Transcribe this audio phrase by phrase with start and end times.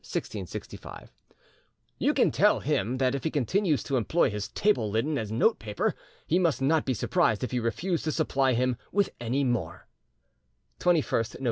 [0.03, 1.11] 1665);
[1.99, 5.59] "You can tell him that if he continues too employ his table linen as note
[5.59, 5.93] paper
[6.25, 9.87] he must not be surprised if you refuse to supply him with any more"
[10.79, 11.39] (21st Nov.